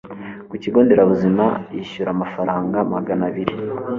ku 0.49 0.55
kigo 0.63 0.79
nderabuzima 0.85 1.45
yishyura 1.75 2.09
amafaranga 2.15 2.77
magana 2.93 3.23
abiri 3.29 3.53